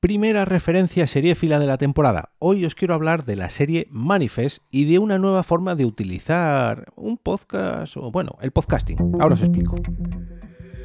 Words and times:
Primera 0.00 0.44
referencia 0.44 1.08
seriéfila 1.08 1.58
de 1.58 1.66
la 1.66 1.76
temporada. 1.76 2.30
Hoy 2.38 2.64
os 2.64 2.76
quiero 2.76 2.94
hablar 2.94 3.24
de 3.24 3.34
la 3.34 3.50
serie 3.50 3.88
Manifest 3.90 4.62
y 4.70 4.84
de 4.84 5.00
una 5.00 5.18
nueva 5.18 5.42
forma 5.42 5.74
de 5.74 5.86
utilizar 5.86 6.92
un 6.94 7.18
podcast, 7.18 7.96
o 7.96 8.12
bueno, 8.12 8.38
el 8.40 8.52
podcasting. 8.52 9.16
Ahora 9.18 9.34
os 9.34 9.42
explico. 9.42 9.74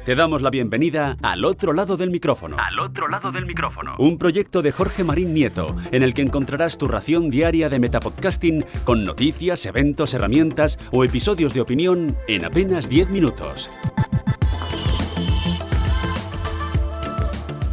Te 0.04 0.16
damos 0.16 0.42
la 0.42 0.50
bienvenida 0.50 1.16
al 1.22 1.44
otro 1.44 1.72
lado 1.72 1.96
del 1.96 2.10
micrófono. 2.10 2.56
Al 2.58 2.80
otro 2.80 3.06
lado 3.06 3.30
del 3.30 3.46
micrófono. 3.46 3.94
Un 4.00 4.18
proyecto 4.18 4.62
de 4.62 4.72
Jorge 4.72 5.04
Marín 5.04 5.32
Nieto, 5.32 5.76
en 5.92 6.02
el 6.02 6.12
que 6.12 6.22
encontrarás 6.22 6.76
tu 6.76 6.88
ración 6.88 7.30
diaria 7.30 7.68
de 7.68 7.78
metapodcasting 7.78 8.64
con 8.82 9.04
noticias, 9.04 9.64
eventos, 9.64 10.12
herramientas 10.14 10.76
o 10.90 11.04
episodios 11.04 11.54
de 11.54 11.60
opinión 11.60 12.16
en 12.26 12.44
apenas 12.44 12.88
10 12.88 13.10
minutos. 13.10 13.70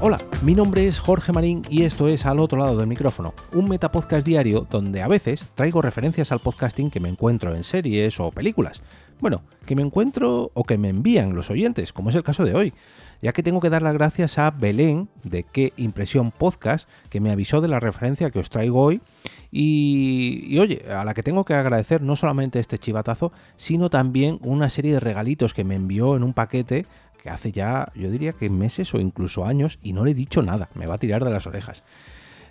Hola, 0.04 0.18
mi 0.42 0.56
nombre 0.56 0.88
es 0.88 0.98
Jorge 0.98 1.32
Marín 1.32 1.62
y 1.70 1.84
esto 1.84 2.08
es 2.08 2.26
Al 2.26 2.40
otro 2.40 2.58
lado 2.58 2.76
del 2.76 2.88
micrófono, 2.88 3.36
un 3.54 3.70
metapodcast 3.70 4.26
diario 4.26 4.66
donde 4.68 5.04
a 5.04 5.08
veces 5.08 5.46
traigo 5.54 5.80
referencias 5.80 6.32
al 6.32 6.40
podcasting 6.40 6.90
que 6.90 7.00
me 7.00 7.08
encuentro 7.08 7.54
en 7.54 7.64
series 7.64 8.20
o 8.20 8.32
películas. 8.32 8.82
Bueno, 9.20 9.44
que 9.68 9.76
me 9.76 9.84
encuentro 9.84 10.50
o 10.56 10.64
que 10.64 10.80
me 10.80 10.90
envían 10.90 11.36
los 11.36 11.52
oyentes, 11.52 11.94
como 11.94 12.10
es 12.10 12.16
el 12.16 12.24
caso 12.24 12.44
de 12.44 12.56
hoy, 12.56 12.74
ya 13.22 13.32
que 13.32 13.44
tengo 13.44 13.60
que 13.60 13.70
dar 13.70 13.84
las 13.84 13.94
gracias 13.94 14.40
a 14.40 14.50
Belén 14.50 15.08
de 15.22 15.44
qué 15.44 15.72
impresión 15.78 16.32
podcast 16.32 16.90
que 17.12 17.22
me 17.22 17.30
avisó 17.30 17.62
de 17.62 17.68
la 17.68 17.80
referencia 17.80 18.32
que 18.32 18.40
os 18.40 18.50
traigo 18.50 18.82
hoy 18.82 19.02
y, 19.52 20.46
y, 20.48 20.58
oye, 20.58 20.84
a 20.90 21.06
la 21.06 21.14
que 21.14 21.22
tengo 21.22 21.46
que 21.46 21.54
agradecer 21.54 22.02
no 22.02 22.16
solamente 22.16 22.60
este 22.60 22.80
chivatazo, 22.80 23.32
sino 23.56 23.92
también 23.92 24.40
una 24.42 24.72
serie 24.72 24.94
de 24.94 25.00
regalitos 25.00 25.54
que 25.54 25.64
me 25.64 25.76
envió 25.76 26.16
en 26.16 26.24
un 26.24 26.34
paquete 26.34 26.88
que 27.22 27.30
hace 27.30 27.52
ya, 27.52 27.92
yo 27.96 28.10
diría 28.10 28.34
que 28.34 28.50
meses 28.50 28.94
o 28.94 29.00
incluso 29.00 29.46
años, 29.46 29.80
y 29.84 29.94
no 29.94 30.04
le 30.04 30.12
he 30.12 30.16
dicho 30.16 30.42
nada, 30.42 30.70
me 30.76 30.88
va 30.88 30.96
a 30.96 30.98
tirar 30.98 31.24
de 31.24 31.32
las 31.32 31.48
orejas. 31.48 31.84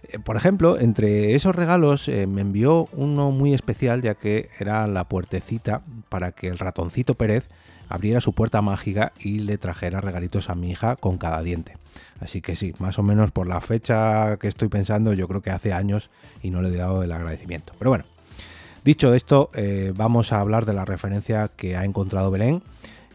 Eh, 0.05 0.19
por 0.19 0.37
ejemplo, 0.37 0.79
entre 0.79 1.35
esos 1.35 1.55
regalos 1.55 2.09
eh, 2.09 2.27
me 2.27 2.41
envió 2.41 2.89
uno 2.93 3.31
muy 3.31 3.53
especial, 3.53 4.03
ya 4.03 4.15
que 4.15 4.51
era 4.59 4.87
la 4.87 5.05
puertecita 5.05 5.83
para 6.09 6.33
que 6.33 6.49
el 6.49 6.59
ratoncito 6.59 7.15
Pérez 7.15 7.49
abriera 7.89 8.21
su 8.21 8.33
puerta 8.33 8.63
mágica 8.63 9.13
y 9.19 9.41
le 9.41 9.59
trajera 9.59 10.01
regalitos 10.01 10.49
a 10.49 10.55
mi 10.55 10.71
hija 10.71 10.97
con 10.97 11.19
cada 11.19 11.43
diente. 11.43 11.77
Así 12.21 12.41
que 12.41 12.55
sí, 12.55 12.73
más 12.79 12.99
o 12.99 13.03
menos 13.03 13.33
por 13.33 13.49
la 13.49 13.61
fecha 13.61 14.37
que 14.37 14.47
estoy 14.47 14.69
pensando, 14.69 15.13
yo 15.13 15.27
creo 15.27 15.43
que 15.43 15.51
hace 15.51 15.73
años 15.73 16.11
y 16.43 16.51
no 16.51 16.63
le 16.63 16.69
he 16.69 16.77
dado 16.77 17.03
el 17.03 17.11
agradecimiento. 17.11 17.73
Pero 17.79 17.91
bueno, 17.91 18.05
dicho 18.85 19.13
esto, 19.15 19.51
eh, 19.55 19.93
vamos 19.97 20.33
a 20.33 20.41
hablar 20.41 20.67
de 20.67 20.73
la 20.73 20.85
referencia 20.85 21.51
que 21.57 21.77
ha 21.77 21.85
encontrado 21.85 22.31
Belén 22.31 22.63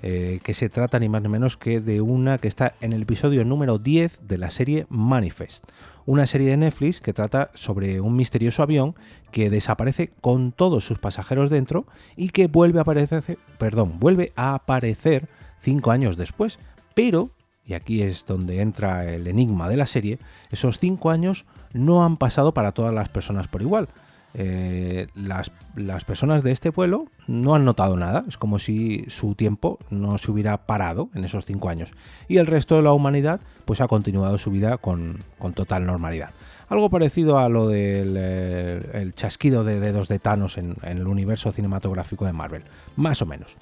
eh, 0.07 0.39
que 0.43 0.53
se 0.53 0.69
trata 0.69 0.99
ni 0.99 1.09
más 1.09 1.23
ni 1.23 1.29
menos 1.29 1.57
que 1.57 1.81
de 1.81 1.99
una 1.99 2.37
que 2.37 2.47
está 2.47 2.75
en 2.79 2.93
el 2.93 3.01
episodio 3.01 3.43
número 3.43 3.79
10 3.79 4.27
de 4.27 4.37
la 4.37 4.51
serie 4.51 4.85
Manifest, 4.87 5.63
una 6.05 6.27
serie 6.27 6.51
de 6.51 6.57
Netflix 6.57 7.01
que 7.01 7.11
trata 7.11 7.49
sobre 7.55 7.99
un 8.01 8.15
misterioso 8.15 8.61
avión 8.61 8.93
que 9.31 9.49
desaparece 9.49 10.11
con 10.21 10.51
todos 10.51 10.85
sus 10.85 10.99
pasajeros 10.99 11.49
dentro 11.49 11.87
y 12.15 12.29
que 12.29 12.45
vuelve 12.45 12.77
a 12.77 12.83
aparecer, 12.83 13.39
perdón, 13.57 13.99
vuelve 13.99 14.31
a 14.35 14.53
aparecer 14.53 15.27
cinco 15.59 15.89
años 15.89 16.17
después, 16.17 16.59
pero 16.93 17.31
y 17.65 17.73
aquí 17.73 18.03
es 18.03 18.27
donde 18.27 18.61
entra 18.61 19.11
el 19.11 19.25
enigma 19.25 19.67
de 19.69 19.77
la 19.77 19.87
serie, 19.87 20.19
esos 20.51 20.77
cinco 20.77 21.09
años 21.09 21.47
no 21.73 22.05
han 22.05 22.17
pasado 22.17 22.53
para 22.53 22.73
todas 22.73 22.93
las 22.93 23.09
personas 23.09 23.47
por 23.47 23.63
igual. 23.63 23.89
Eh, 24.37 25.07
las, 25.15 25.51
las, 25.77 26.03
personas 26.03 26.43
de 26.43 26.51
este 26.51 26.73
pueblo 26.73 27.05
no 27.25 27.55
han 27.55 27.63
notado 27.63 27.95
nada, 27.95 28.25
es 28.27 28.37
como 28.37 28.59
si 28.59 29.05
su 29.07 29.33
tiempo 29.33 29.79
no 29.89 30.17
se 30.17 30.29
hubiera 30.29 30.65
parado 30.65 31.09
en 31.13 31.23
esos 31.23 31.45
cinco 31.45 31.69
años 31.69 31.93
y 32.27 32.35
el 32.35 32.45
resto 32.45 32.75
de 32.75 32.81
la 32.81 32.91
humanidad 32.91 33.39
pues 33.63 33.79
ha 33.79 33.87
continuado 33.87 34.37
su 34.37 34.51
vida 34.51 34.77
con, 34.77 35.23
con 35.39 35.53
total 35.53 35.85
normalidad. 35.85 36.31
Algo 36.67 36.89
parecido 36.89 37.37
a 37.37 37.47
lo 37.47 37.67
del 37.67 38.15
eh, 38.17 39.11
chasquido 39.13 39.63
de 39.63 39.79
dedos 39.79 40.07
de 40.07 40.19
Thanos 40.19 40.57
en, 40.57 40.75
el 40.83 41.07
universo 41.07 41.51
cinematográfico 41.51 42.25
de 42.25 42.33
Marvel, 42.33 42.63
más 42.95 43.21
o 43.21 43.25
menos. 43.25 43.55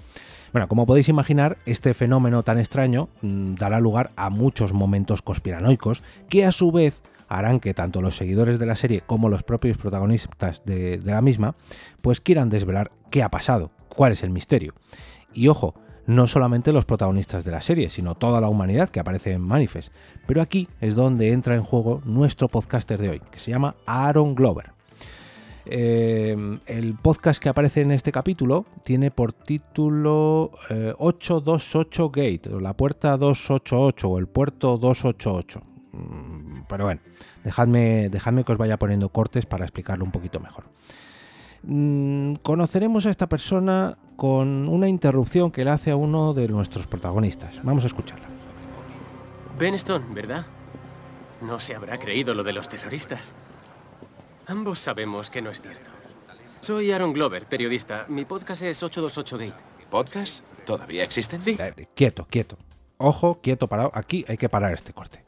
Bueno, 0.53 0.67
como 0.67 0.85
podéis 0.85 1.09
imaginar, 1.09 1.57
este 1.65 1.93
fenómeno 1.93 2.43
tan 2.43 2.59
extraño 2.59 3.09
mmm, 3.21 3.55
dará 3.55 3.79
lugar 3.79 4.11
a 4.15 4.29
muchos 4.29 4.71
momentos 4.71 5.21
conspiranoicos 5.21 6.03
que 6.29 6.45
a 6.45 6.51
su 6.51 6.71
vez 6.71 7.01
harán 7.33 7.59
que 7.59 7.73
tanto 7.73 8.01
los 8.01 8.15
seguidores 8.15 8.59
de 8.59 8.67
la 8.67 8.75
serie 8.75 9.01
como 9.01 9.27
los 9.27 9.41
propios 9.41 9.77
protagonistas 9.77 10.63
de, 10.65 11.01
la 11.03 11.21
misma 11.21 11.55
pues 12.01 12.21
quieran 12.21 12.49
desvelar 12.49 12.91
qué 13.09 13.23
ha 13.23 13.29
pasado, 13.29 13.71
cuál 13.89 14.11
es 14.11 14.23
el 14.23 14.29
misterio. 14.29 14.73
Y 15.33 15.47
ojo, 15.47 15.73
no 16.05 16.27
solamente 16.27 16.73
los 16.73 16.85
protagonistas 16.85 17.43
de 17.43 17.51
la 17.51 17.61
serie, 17.61 17.89
sino 17.89 18.13
toda 18.13 18.39
la 18.39 18.49
humanidad 18.49 18.89
que 18.89 18.99
aparece 18.99 19.31
en 19.31 19.41
Manifest. 19.41 19.91
Pero 20.27 20.41
aquí 20.41 20.67
es 20.79 20.93
donde 20.93 21.31
entra 21.31 21.55
en 21.55 21.63
juego 21.63 22.01
nuestro 22.05 22.49
podcaster 22.49 23.01
de 23.01 23.09
hoy, 23.09 23.21
que 23.31 23.39
se 23.39 23.49
llama 23.49 23.75
Aaron 23.87 24.35
Glover. 24.35 24.71
Eh, 25.65 26.35
el 26.67 26.95
podcast 26.95 27.41
que 27.41 27.49
aparece 27.49 27.81
en 27.81 27.91
este 27.91 28.11
capítulo 28.11 28.65
tiene 28.83 29.11
por 29.11 29.31
título 29.31 30.51
eh, 30.69 30.93
828 30.97 32.09
Gate, 32.09 32.49
o 32.53 32.59
la 32.59 32.75
puerta 32.75 33.17
288 33.17 34.07
o 34.07 34.19
el 34.19 34.27
puerto 34.27 34.77
288 34.77 35.72
pero 36.67 36.85
bueno, 36.85 37.01
dejadme, 37.43 38.09
dejadme 38.09 38.43
que 38.43 38.51
os 38.51 38.57
vaya 38.57 38.77
poniendo 38.77 39.09
cortes 39.09 39.45
para 39.45 39.65
explicarlo 39.65 40.05
un 40.05 40.11
poquito 40.11 40.39
mejor. 40.39 40.65
Mm, 41.63 42.35
conoceremos 42.35 43.05
a 43.05 43.09
esta 43.09 43.27
persona 43.27 43.97
con 44.15 44.67
una 44.67 44.87
interrupción 44.89 45.51
que 45.51 45.63
le 45.63 45.71
hace 45.71 45.91
a 45.91 45.95
uno 45.95 46.33
de 46.33 46.47
nuestros 46.47 46.87
protagonistas. 46.87 47.63
Vamos 47.63 47.83
a 47.83 47.87
escucharla. 47.87 48.27
Ben 49.57 49.73
Stone, 49.75 50.05
¿verdad? 50.13 50.45
No 51.41 51.59
se 51.59 51.75
habrá 51.75 51.99
creído 51.99 52.33
lo 52.33 52.43
de 52.43 52.53
los 52.53 52.69
terroristas. 52.69 53.33
Ambos 54.47 54.79
sabemos 54.79 55.29
que 55.29 55.41
no 55.41 55.51
es 55.51 55.61
cierto. 55.61 55.91
Soy 56.59 56.91
Aaron 56.91 57.13
Glover, 57.13 57.45
periodista. 57.45 58.05
Mi 58.07 58.25
podcast 58.25 58.61
es 58.63 58.81
828 58.81 59.37
Gate. 59.37 59.63
¿Podcast? 59.89 60.43
¿Todavía 60.65 61.03
existen? 61.03 61.41
Sí. 61.41 61.57
Eh, 61.59 61.87
quieto, 61.93 62.25
quieto. 62.29 62.57
Ojo, 62.97 63.41
quieto, 63.41 63.67
parado. 63.67 63.91
Aquí 63.93 64.25
hay 64.27 64.37
que 64.37 64.49
parar 64.49 64.73
este 64.73 64.93
corte. 64.93 65.22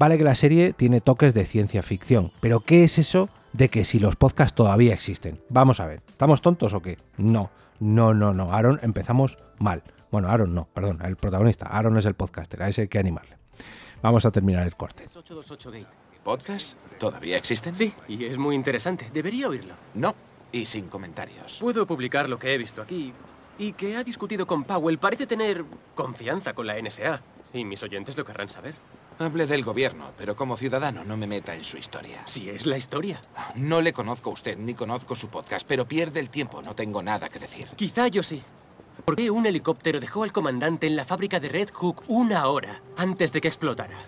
Vale 0.00 0.16
que 0.16 0.24
la 0.24 0.34
serie 0.34 0.72
tiene 0.72 1.02
toques 1.02 1.34
de 1.34 1.44
ciencia 1.44 1.82
ficción, 1.82 2.32
pero 2.40 2.60
¿qué 2.60 2.84
es 2.84 2.96
eso 2.96 3.28
de 3.52 3.68
que 3.68 3.84
si 3.84 3.98
los 3.98 4.16
podcasts 4.16 4.54
todavía 4.54 4.94
existen? 4.94 5.42
Vamos 5.50 5.78
a 5.78 5.84
ver, 5.84 6.00
¿estamos 6.08 6.40
tontos 6.40 6.72
o 6.72 6.80
qué? 6.80 6.96
No, 7.18 7.50
no, 7.80 8.14
no, 8.14 8.32
no. 8.32 8.50
Aaron, 8.50 8.80
empezamos 8.82 9.36
mal. 9.58 9.82
Bueno, 10.10 10.30
Aaron 10.30 10.54
no, 10.54 10.66
perdón, 10.72 11.00
el 11.04 11.16
protagonista. 11.16 11.66
Aaron 11.66 11.98
es 11.98 12.06
el 12.06 12.14
podcaster, 12.14 12.62
a 12.62 12.70
ese 12.70 12.80
hay 12.80 12.88
que 12.88 12.98
animarle. 12.98 13.36
Vamos 14.00 14.24
a 14.24 14.30
terminar 14.30 14.66
el 14.66 14.74
corte. 14.74 15.04
¿Podcast? 16.24 16.78
¿Todavía 16.98 17.36
existen? 17.36 17.76
Sí, 17.76 17.92
y 18.08 18.24
es 18.24 18.38
muy 18.38 18.56
interesante. 18.56 19.10
Debería 19.12 19.50
oírlo. 19.50 19.74
No, 19.92 20.14
y 20.50 20.64
sin 20.64 20.88
comentarios. 20.88 21.58
Puedo 21.60 21.86
publicar 21.86 22.26
lo 22.26 22.38
que 22.38 22.54
he 22.54 22.56
visto 22.56 22.80
aquí 22.80 23.12
y 23.58 23.72
que 23.72 23.98
ha 23.98 24.02
discutido 24.02 24.46
con 24.46 24.64
Powell. 24.64 24.96
Parece 24.96 25.26
tener 25.26 25.62
confianza 25.94 26.54
con 26.54 26.66
la 26.66 26.80
NSA. 26.80 27.20
Y 27.52 27.66
mis 27.66 27.82
oyentes 27.82 28.16
lo 28.16 28.24
querrán 28.24 28.48
saber. 28.48 28.74
Hable 29.20 29.46
del 29.46 29.62
gobierno, 29.64 30.12
pero 30.16 30.34
como 30.34 30.56
ciudadano 30.56 31.04
no 31.04 31.14
me 31.14 31.26
meta 31.26 31.54
en 31.54 31.62
su 31.62 31.76
historia. 31.76 32.22
Si 32.24 32.48
es 32.48 32.64
la 32.64 32.78
historia. 32.78 33.20
No 33.54 33.82
le 33.82 33.92
conozco 33.92 34.30
a 34.30 34.32
usted 34.32 34.56
ni 34.56 34.72
conozco 34.72 35.14
su 35.14 35.28
podcast, 35.28 35.66
pero 35.68 35.86
pierde 35.86 36.20
el 36.20 36.30
tiempo, 36.30 36.62
no 36.62 36.74
tengo 36.74 37.02
nada 37.02 37.28
que 37.28 37.38
decir. 37.38 37.68
Quizá 37.76 38.08
yo 38.08 38.22
sí. 38.22 38.42
¿Por 39.04 39.16
qué 39.16 39.30
un 39.30 39.44
helicóptero 39.44 40.00
dejó 40.00 40.22
al 40.22 40.32
comandante 40.32 40.86
en 40.86 40.96
la 40.96 41.04
fábrica 41.04 41.38
de 41.38 41.50
Red 41.50 41.68
Hook 41.74 42.02
una 42.08 42.46
hora 42.46 42.80
antes 42.96 43.30
de 43.30 43.42
que 43.42 43.48
explotara? 43.48 43.98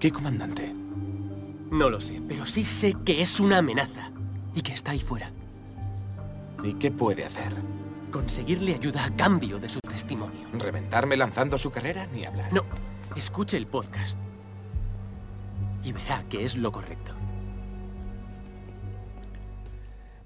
¿Qué 0.00 0.10
comandante? 0.10 0.74
No 1.70 1.88
lo 1.88 2.00
sé, 2.00 2.20
pero 2.26 2.46
sí 2.46 2.64
sé 2.64 2.96
que 3.04 3.22
es 3.22 3.38
una 3.38 3.58
amenaza 3.58 4.10
y 4.56 4.60
que 4.60 4.72
está 4.72 4.90
ahí 4.90 5.00
fuera. 5.00 5.30
¿Y 6.64 6.74
qué 6.74 6.90
puede 6.90 7.24
hacer? 7.24 7.54
Conseguirle 8.10 8.74
ayuda 8.74 9.04
a 9.04 9.16
cambio 9.16 9.58
de 9.58 9.68
su 9.68 9.80
testimonio. 9.80 10.48
¿Reventarme 10.52 11.16
lanzando 11.16 11.58
su 11.58 11.70
carrera? 11.70 12.06
Ni 12.06 12.24
hablar. 12.24 12.52
No, 12.52 12.62
escuche 13.14 13.56
el 13.56 13.66
podcast 13.66 14.18
y 15.86 15.92
verá 15.92 16.24
que 16.28 16.44
es 16.44 16.56
lo 16.56 16.72
correcto. 16.72 17.12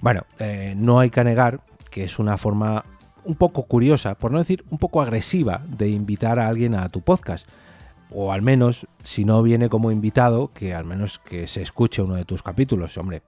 Bueno, 0.00 0.22
eh, 0.38 0.75
no 0.76 1.00
hay 1.00 1.10
que 1.10 1.22
negar 1.22 1.60
que 1.90 2.05
es 2.05 2.19
una 2.19 2.38
forma 2.38 2.84
un 3.25 3.34
poco 3.34 3.64
curiosa, 3.64 4.14
por 4.14 4.32
no 4.32 4.38
decir 4.38 4.64
un 4.70 4.78
poco 4.78 5.02
agresiva, 5.02 5.62
de 5.69 5.90
invitar 5.90 6.38
a 6.38 6.49
alguien 6.49 6.75
a 6.75 6.88
tu 6.88 7.02
podcast. 7.02 7.46
O 8.10 8.32
al 8.32 8.40
menos, 8.40 8.87
si 9.05 9.25
no 9.25 9.43
viene 9.43 9.69
como 9.69 9.90
invitado, 9.90 10.50
que 10.52 10.75
al 10.75 10.84
menos 10.84 11.19
que 11.19 11.46
se 11.46 11.62
escuche 11.62 12.00
uno 12.00 12.14
de 12.14 12.25
tus 12.25 12.43
capítulos. 12.43 12.96
Hombre, 12.96 13.22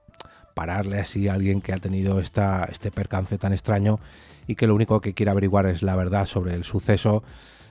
pararle 0.55 0.99
así 0.99 1.27
a 1.27 1.33
alguien 1.33 1.61
que 1.61 1.73
ha 1.73 1.77
tenido 1.77 2.19
esta, 2.19 2.67
este 2.71 2.89
percance 2.89 3.37
tan 3.37 3.53
extraño 3.53 3.99
y 4.47 4.55
que 4.55 4.67
lo 4.67 4.75
único 4.75 5.01
que 5.01 5.13
quiere 5.13 5.31
averiguar 5.31 5.65
es 5.65 5.81
la 5.83 5.95
verdad 5.95 6.25
sobre 6.25 6.53
el 6.53 6.63
suceso. 6.63 7.23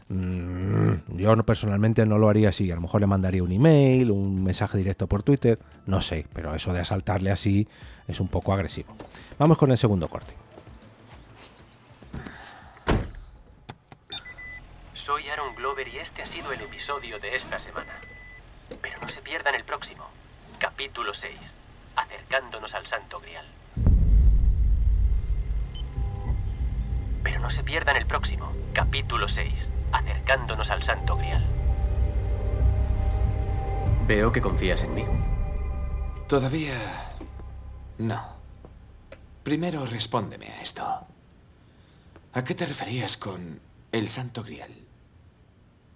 Mm, 0.09 1.17
yo 1.17 1.37
personalmente 1.45 2.05
no 2.07 2.19
lo 2.19 2.29
haría 2.29 2.51
así. 2.51 2.71
A 2.71 2.75
lo 2.75 2.83
mejor 2.83 3.01
le 3.01 3.07
mandaría 3.07 3.43
un 3.43 3.53
email, 3.53 4.11
un 4.11 4.43
mensaje 4.43 4.79
directo 4.79 5.07
por 5.07 5.23
Twitter, 5.23 5.59
no 5.87 6.01
sé, 6.01 6.27
pero 6.33 6.55
eso 6.55 6.73
de 6.73 6.81
asaltarle 6.81 7.31
así 7.31 7.67
es 8.09 8.21
un 8.21 8.29
poco 8.29 8.53
agresivo. 8.53 8.95
Vamos 9.39 9.59
con 9.59 9.71
el 9.71 9.79
segundo 9.79 10.09
corte. 10.09 10.35
Soy 14.95 15.29
Aaron 15.29 15.55
Glover 15.57 15.89
y 15.89 15.99
este 15.99 16.23
ha 16.23 16.27
sido 16.27 16.53
el 16.53 16.61
episodio 16.61 17.19
de 17.19 17.35
esta 17.35 17.59
semana. 17.59 17.93
Pero 18.81 18.99
no 19.01 19.09
se 19.09 19.21
pierdan 19.21 19.55
el 19.55 19.65
próximo, 19.65 20.05
capítulo 20.59 21.13
6, 21.13 21.35
acercándonos 21.97 22.75
al 22.75 22.87
Santo 22.87 23.19
Grial. 23.21 23.47
Pero 27.23 27.41
no 27.41 27.51
se 27.51 27.63
pierdan 27.63 27.97
el 27.97 28.07
próximo, 28.07 28.53
capítulo 28.73 29.29
6, 29.29 29.71
acercándonos 29.93 30.71
al 30.71 30.83
Santo 30.83 31.17
Grial. 31.17 31.47
Veo 34.07 34.33
que 34.33 34.41
confías 34.41 34.83
en 34.83 34.95
mí. 34.95 35.05
Todavía... 36.29 36.75
no. 37.99 38.33
Primero 39.43 39.85
respóndeme 39.87 40.47
a 40.47 40.63
esto. 40.63 40.85
¿A 42.33 42.45
qué 42.45 42.55
te 42.55 42.65
referías 42.65 43.17
con 43.17 43.61
el 43.91 44.09
Santo 44.09 44.43
Grial? 44.43 44.73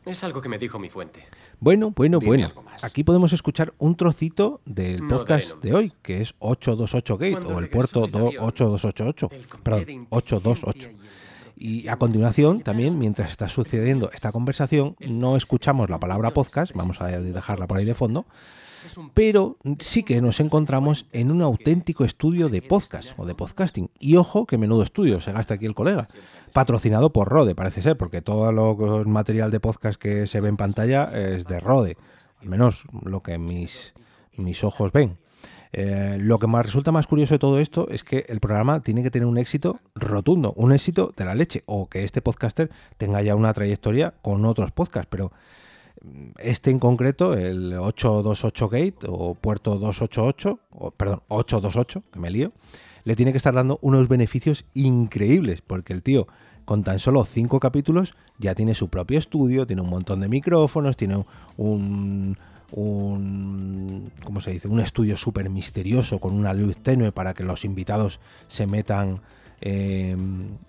Es 0.07 0.23
algo 0.25 0.41
que 0.41 0.49
me 0.49 0.57
dijo 0.59 0.79
mi 0.79 0.89
fuente. 0.89 1.25
Bueno, 1.59 1.91
bueno, 1.95 2.19
Dime 2.21 2.29
bueno. 2.49 2.53
Aquí 2.83 3.03
podemos 3.03 3.33
escuchar 3.33 3.75
un 3.79 3.97
trocito 3.97 4.61
del 4.65 5.03
No 5.07 5.19
podcast 5.19 5.57
de 5.63 5.75
hoy, 5.75 5.93
que 6.03 6.21
es 6.23 6.35
828 6.39 7.19
Gate 7.19 7.33
Cuando 7.33 7.57
o 7.57 7.59
el 7.59 7.69
puerto 7.69 8.03
del 8.03 8.13
do- 8.13 8.27
avión, 8.29 8.45
8288, 8.45 9.29
el 9.33 9.47
comité 9.49 9.63
perdón, 9.65 9.85
de 9.85 9.93
inteligencia 9.93 10.17
828. 10.17 10.91
y 11.57 11.89
a 11.89 11.97
continuación, 11.97 12.61
también, 12.61 12.99
mientras 12.99 13.31
está 13.31 13.49
sucediendo 13.49 14.11
esta 14.13 14.31
conversación, 14.31 14.95
no 15.01 15.37
escuchamos 15.37 15.91
la 15.91 15.99
palabra 15.99 16.31
podcast, 16.33 16.73
vamos 16.75 17.01
a 17.01 17.07
dejarla 17.09 17.67
por 17.67 17.79
ahí 17.79 17.85
de 17.85 17.95
fondo, 17.95 18.27
pero 19.15 19.57
sí 19.79 20.03
que 20.03 20.21
nos 20.21 20.41
encontramos 20.41 21.07
en 21.13 21.31
un 21.31 21.43
auténtico 21.43 22.05
estudio 22.05 22.49
de 22.49 22.63
podcast 22.63 23.11
o 23.17 23.27
de 23.27 23.35
podcasting. 23.35 23.91
Y 23.99 24.17
ojo, 24.17 24.47
que 24.47 24.59
menudo 24.59 24.83
estudio 24.83 25.21
se 25.21 25.33
gasta 25.33 25.55
aquí 25.55 25.67
el 25.67 25.75
colega. 25.75 26.09
Patrocinado 26.53 27.13
por 27.13 27.29
Rode, 27.29 27.55
parece 27.55 27.83
ser, 27.83 27.97
porque 27.97 28.23
todo 28.23 28.51
lo, 28.53 29.01
el 29.01 29.07
material 29.07 29.51
de 29.51 29.61
podcast 29.61 30.01
que 30.01 30.27
se 30.27 30.41
ve 30.41 30.49
en 30.49 30.57
pantalla 30.57 31.11
es 31.15 31.47
de 31.47 31.61
Rode. 31.61 31.97
Al 32.41 32.49
menos 32.49 32.85
lo 33.05 33.23
que 33.23 33.39
mis, 33.39 33.95
mis 34.37 34.65
ojos 34.65 34.93
ven. 34.93 35.19
Eh, 35.73 36.17
lo 36.21 36.39
que 36.39 36.47
más 36.47 36.65
resulta 36.65 36.93
más 36.93 37.07
curioso 37.07 37.35
de 37.35 37.39
todo 37.39 37.61
esto 37.61 37.89
es 37.91 38.03
que 38.03 38.25
el 38.29 38.41
programa 38.41 38.81
tiene 38.81 39.03
que 39.03 39.11
tener 39.11 39.27
un 39.27 39.37
éxito 39.37 39.81
rotundo, 39.95 40.55
un 40.57 40.73
éxito 40.73 41.13
de 41.17 41.25
la 41.25 41.35
leche, 41.35 41.63
o 41.67 41.89
que 41.89 42.05
este 42.05 42.23
podcaster 42.23 42.71
tenga 42.97 43.21
ya 43.23 43.35
una 43.35 43.53
trayectoria 43.53 44.15
con 44.23 44.45
otros 44.47 44.73
podcasts, 44.73 45.09
pero 45.11 45.33
este 46.39 46.71
en 46.71 46.79
concreto, 46.79 47.35
el 47.35 47.75
828 47.75 48.69
Gate 48.69 49.07
o 49.09 49.35
Puerto 49.35 49.79
288, 49.79 50.61
o, 50.71 50.91
perdón, 50.91 51.23
828, 51.29 52.03
que 52.13 52.19
me 52.21 52.31
lío, 52.31 52.53
le 53.05 53.17
tiene 53.17 53.33
que 53.33 53.39
estar 53.39 53.55
dando 53.55 53.79
unos 53.83 54.09
beneficios 54.09 54.65
increíbles, 54.75 55.63
porque 55.63 55.93
el 55.93 56.03
tío 56.03 56.27
con 56.65 56.83
tan 56.83 56.99
solo 56.99 57.25
cinco 57.25 57.61
capítulos 57.61 58.15
ya 58.39 58.55
tiene 58.55 58.75
su 58.75 58.89
propio 58.89 59.19
estudio, 59.19 59.67
tiene 59.67 59.83
un 59.83 59.89
montón 59.89 60.21
de 60.21 60.29
micrófonos, 60.29 60.97
tiene 60.97 61.25
un, 61.57 62.37
un 62.73 64.11
¿cómo 64.25 64.41
se 64.41 64.51
dice? 64.51 64.69
Un 64.69 64.81
estudio 64.81 65.17
súper 65.17 65.49
misterioso 65.49 66.19
con 66.19 66.35
una 66.35 66.53
luz 66.53 66.77
tenue 66.79 67.13
para 67.13 67.35
que 67.35 67.45
los 67.45 67.65
invitados 67.65 68.19
se 68.49 68.67
metan 68.67 69.21
eh, 69.61 70.17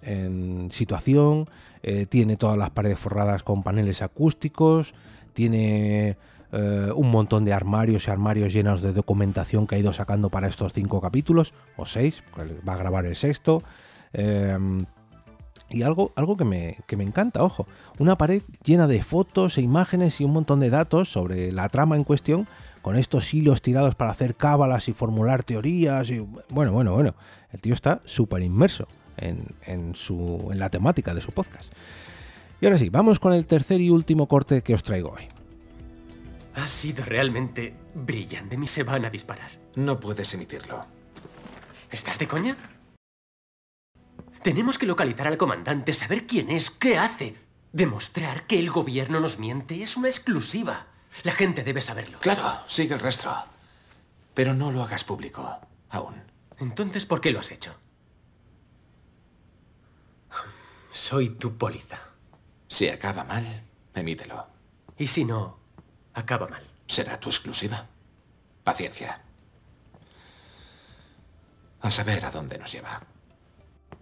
en 0.04 0.70
situación, 0.72 1.46
eh, 1.84 2.06
tiene 2.06 2.38
todas 2.38 2.58
las 2.58 2.70
paredes 2.70 3.00
forradas 3.00 3.44
con 3.44 3.64
paneles 3.64 4.02
acústicos, 4.02 4.94
tiene 5.38 6.18
eh, 6.52 6.92
un 6.96 7.12
montón 7.12 7.46
de 7.46 7.54
armarios 7.54 8.08
y 8.08 8.10
armarios 8.10 8.52
llenos 8.52 8.82
de 8.82 8.92
documentación 8.92 9.68
que 9.68 9.76
ha 9.76 9.78
ido 9.78 9.94
sacando 9.94 10.32
para 10.32 10.48
estos 10.48 10.74
cinco 10.74 11.00
capítulos, 11.00 11.54
o 11.76 11.86
seis, 11.86 12.24
va 12.68 12.74
a 12.74 12.78
grabar 12.78 13.06
el 13.06 13.16
sexto. 13.16 13.62
eh, 14.14 14.58
y 15.70 15.84
algo, 15.84 16.14
algo 16.16 16.38
que, 16.38 16.46
me, 16.46 16.78
que 16.88 16.96
me 16.96 17.04
encanta, 17.04 17.44
ojo, 17.44 17.68
una 18.00 18.18
pared 18.18 18.42
llena 18.64 18.88
de 18.88 19.04
fotos 19.04 19.58
e 19.58 19.62
imágenes 19.62 20.22
y 20.22 20.24
un 20.24 20.32
montón 20.32 20.62
de 20.62 20.70
datos 20.70 21.12
sobre 21.12 21.52
la 21.52 21.68
trama 21.68 21.98
en 21.98 22.06
cuestión, 22.06 22.48
con 22.82 22.96
estos 22.96 23.34
hilos 23.34 23.62
tirados 23.62 23.94
para 23.94 24.12
hacer 24.12 24.36
cábalas 24.36 24.88
y 24.88 24.94
formular 24.94 25.44
teorías. 25.44 26.10
Y, 26.10 26.20
bueno, 26.50 26.72
bueno, 26.72 26.94
bueno, 26.94 27.16
el 27.52 27.62
tío 27.62 27.74
está 27.74 28.00
súper 28.06 28.42
inmerso 28.44 28.88
en, 29.18 29.44
en, 29.66 29.94
su, 29.94 30.48
en 30.52 30.58
la 30.58 30.70
temática 30.70 31.14
de 31.14 31.20
su 31.20 31.34
podcast. 31.34 31.74
Y 32.60 32.66
ahora 32.66 32.78
sí, 32.78 32.90
vamos 32.90 33.20
con 33.20 33.34
el 33.34 33.46
tercer 33.46 33.82
y 33.82 33.90
último 33.90 34.28
corte 34.28 34.64
que 34.64 34.74
os 34.74 34.84
traigo 34.84 35.12
hoy. 35.12 35.28
Ha 36.56 36.68
sido 36.68 37.06
realmente 37.06 37.76
brillante. 37.94 38.58
Me 38.58 38.68
se 38.68 38.84
van 38.84 39.06
a 39.06 39.12
disparar. 39.12 39.52
No 39.76 40.00
puedes 40.00 40.34
emitirlo. 40.34 40.86
¿Estás 41.92 42.18
de 42.18 42.28
coña? 42.28 42.58
Tenemos 44.42 44.78
que 44.78 44.88
localizar 44.88 45.28
al 45.28 45.38
comandante, 45.38 45.94
saber 45.94 46.26
quién 46.26 46.50
es, 46.50 46.72
qué 46.72 46.98
hace. 46.98 47.36
Demostrar 47.74 48.48
que 48.48 48.60
el 48.60 48.72
gobierno 48.72 49.20
nos 49.20 49.38
miente 49.38 49.84
es 49.84 49.98
una 49.98 50.08
exclusiva. 50.08 50.88
La 51.24 51.34
gente 51.34 51.64
debe 51.64 51.82
saberlo. 51.82 52.20
Claro, 52.20 52.62
sigue 52.68 52.96
el 52.96 53.00
rastro. 53.00 53.36
Pero 54.34 54.54
no 54.54 54.72
lo 54.72 54.82
hagas 54.82 55.04
público. 55.04 55.58
Aún. 55.90 56.16
Entonces, 56.60 57.06
¿por 57.06 57.22
qué 57.22 57.32
lo 57.32 57.40
has 57.40 57.52
hecho? 57.52 57.76
Soy 60.92 61.30
tu 61.30 61.56
póliza. 61.56 62.07
Si 62.78 62.88
acaba 62.90 63.24
mal, 63.24 63.44
emítelo. 63.96 64.46
Y 65.00 65.08
si 65.08 65.26
no, 65.26 65.58
acaba 66.14 66.48
mal. 66.48 66.62
Será 66.86 67.20
tu 67.20 67.30
exclusiva. 67.30 67.88
Paciencia. 68.64 69.20
A 71.82 71.90
saber 71.90 72.24
a 72.24 72.30
dónde 72.30 72.60
nos 72.60 72.72
lleva. 72.72 73.02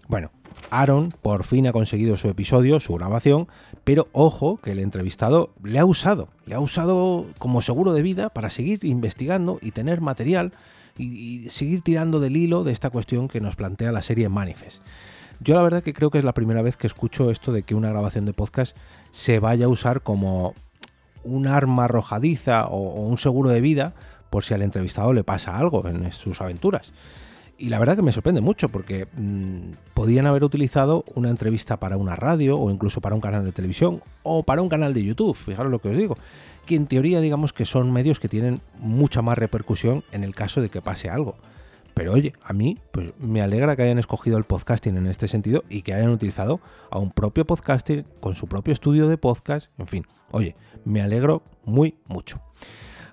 Bueno, 0.10 0.30
Aaron 0.72 1.14
por 1.22 1.46
fin 1.46 1.68
ha 1.68 1.72
conseguido 1.72 2.18
su 2.18 2.28
episodio, 2.28 2.82
su 2.82 2.96
grabación, 2.96 3.48
pero 3.86 4.10
ojo 4.12 4.60
que 4.62 4.74
el 4.74 4.80
entrevistado 4.80 5.54
le 5.64 5.80
ha 5.80 5.86
usado, 5.86 6.28
le 6.46 6.56
ha 6.56 6.60
usado 6.60 7.28
como 7.38 7.62
seguro 7.62 7.94
de 7.94 8.02
vida 8.02 8.28
para 8.28 8.50
seguir 8.50 8.84
investigando 8.84 9.58
y 9.62 9.72
tener 9.72 10.02
material 10.02 10.52
y, 10.98 11.46
y 11.46 11.50
seguir 11.50 11.82
tirando 11.82 12.20
del 12.20 12.36
hilo 12.36 12.66
de 12.66 12.74
esta 12.74 12.90
cuestión 12.90 13.30
que 13.30 13.40
nos 13.40 13.56
plantea 13.56 13.94
la 13.94 14.02
serie 14.02 14.28
Manifest. 14.28 14.82
Yo 15.40 15.56
la 15.56 15.62
verdad 15.62 15.84
que 15.84 15.94
creo 15.94 16.10
que 16.10 16.18
es 16.18 16.24
la 16.24 16.34
primera 16.34 16.62
vez 16.62 16.78
que 16.78 16.88
escucho 16.88 17.32
esto 17.32 17.52
de 17.52 17.64
que 17.64 17.76
una 17.76 17.90
grabación 17.90 18.26
de 18.26 18.34
podcast 18.34 18.76
se 19.12 19.40
vaya 19.40 19.66
a 19.66 19.70
usar 19.70 20.02
como 20.02 20.54
un 21.24 21.48
arma 21.48 21.86
arrojadiza 21.86 22.66
o, 22.68 23.06
un 23.06 23.18
seguro 23.18 23.50
de 23.50 23.62
vida 23.62 23.94
por 24.30 24.44
si 24.44 24.54
al 24.54 24.62
entrevistado 24.62 25.14
le 25.14 25.24
pasa 25.24 25.58
algo 25.58 25.88
en 25.88 26.12
sus 26.12 26.42
aventuras. 26.42 26.94
Y 27.58 27.70
la 27.70 27.80
verdad 27.80 27.96
que 27.96 28.02
me 28.02 28.12
sorprende 28.12 28.42
mucho 28.42 28.68
porque 28.68 29.08
mmm, 29.16 29.72
podían 29.94 30.28
haber 30.28 30.44
utilizado 30.44 31.06
una 31.16 31.30
entrevista 31.30 31.78
para 31.80 31.96
una 31.96 32.16
radio 32.16 32.60
o 32.60 32.70
incluso 32.70 33.00
para 33.00 33.16
un 33.16 33.22
canal 33.22 33.46
de 33.46 33.54
televisión 33.54 34.02
o 34.24 34.44
para 34.44 34.62
un 34.62 34.68
canal 34.68 34.94
de 34.94 35.04
YouTube, 35.04 35.36
fijaros 35.36 35.72
lo 35.72 35.80
que 35.80 35.90
os 35.90 35.98
digo, 35.98 36.18
que 36.66 36.76
en 36.76 36.88
teoría 36.88 37.22
digamos 37.22 37.54
que 37.54 37.66
son 37.66 37.94
medios 37.94 38.20
que 38.20 38.28
tienen 38.28 38.60
mucha 38.80 39.22
más 39.22 39.38
repercusión 39.38 40.04
en 40.12 40.24
el 40.24 40.36
caso 40.36 40.62
de 40.62 40.70
que 40.70 40.82
pase 40.82 41.10
algo. 41.10 41.38
Pero 41.96 42.12
oye, 42.12 42.34
a 42.44 42.54
mí 42.54 42.78
pues 42.92 43.14
me 43.20 43.42
alegra 43.42 43.76
que 43.76 43.84
hayan 43.84 43.98
escogido 43.98 44.38
el 44.38 44.44
podcasting 44.44 44.98
en 44.98 45.08
este 45.08 45.28
sentido 45.28 45.64
y 45.70 45.82
que 45.82 45.94
hayan 45.94 46.10
utilizado 46.10 46.60
a 46.92 47.00
un 47.00 47.10
propio 47.10 47.46
podcaster 47.46 48.06
con 48.20 48.36
su 48.36 48.48
propio 48.48 48.74
estudio 48.74 49.08
de 49.08 49.18
podcast, 49.18 49.70
en 49.80 49.88
fin, 49.88 50.06
oye, 50.30 50.56
me 50.84 51.02
alegro 51.02 51.42
muy 51.64 51.96
mucho. 52.08 52.42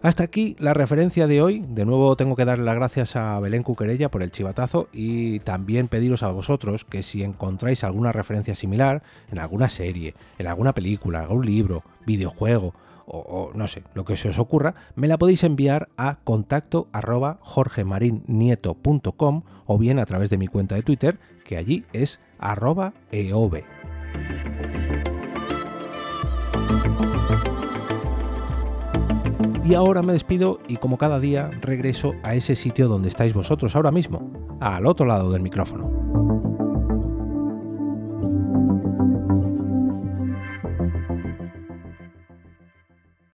Hasta 0.02 0.24
aquí 0.24 0.56
la 0.58 0.74
referencia 0.74 1.28
de 1.28 1.40
hoy. 1.40 1.64
De 1.68 1.84
nuevo 1.84 2.16
tengo 2.16 2.34
que 2.34 2.44
darle 2.44 2.64
las 2.64 2.74
gracias 2.74 3.14
a 3.14 3.38
Belén 3.38 3.62
Cuquerella 3.62 4.10
por 4.10 4.24
el 4.24 4.32
chivatazo 4.32 4.88
y 4.92 5.38
también 5.40 5.86
pediros 5.86 6.24
a 6.24 6.32
vosotros 6.32 6.84
que 6.84 7.04
si 7.04 7.22
encontráis 7.22 7.84
alguna 7.84 8.10
referencia 8.10 8.56
similar 8.56 9.04
en 9.30 9.38
alguna 9.38 9.70
serie, 9.70 10.16
en 10.38 10.48
alguna 10.48 10.74
película, 10.74 11.20
algún 11.20 11.46
libro, 11.46 11.84
videojuego 12.04 12.74
o, 13.06 13.50
no 13.54 13.68
sé, 13.68 13.82
lo 13.94 14.04
que 14.04 14.16
se 14.16 14.28
os 14.28 14.38
ocurra, 14.38 14.74
me 14.94 15.08
la 15.08 15.18
podéis 15.18 15.44
enviar 15.44 15.88
a 15.96 16.18
contacto 16.24 16.88
arroba 16.92 17.38
jorgemarinieto.com 17.42 19.42
o 19.66 19.78
bien 19.78 19.98
a 19.98 20.06
través 20.06 20.30
de 20.30 20.38
mi 20.38 20.48
cuenta 20.48 20.74
de 20.74 20.82
Twitter, 20.82 21.18
que 21.44 21.56
allí 21.56 21.84
es 21.92 22.20
arroba 22.38 22.94
eov. 23.10 23.62
Y 29.64 29.74
ahora 29.74 30.02
me 30.02 30.12
despido 30.12 30.58
y 30.66 30.76
como 30.76 30.98
cada 30.98 31.20
día 31.20 31.48
regreso 31.60 32.14
a 32.24 32.34
ese 32.34 32.56
sitio 32.56 32.88
donde 32.88 33.08
estáis 33.08 33.32
vosotros 33.32 33.76
ahora 33.76 33.92
mismo, 33.92 34.58
al 34.60 34.86
otro 34.86 35.06
lado 35.06 35.30
del 35.30 35.40
micrófono. 35.40 36.01